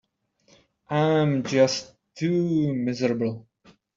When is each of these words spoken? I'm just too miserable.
I'm 0.89 1.43
just 1.43 1.93
too 2.15 2.73
miserable. 2.73 3.45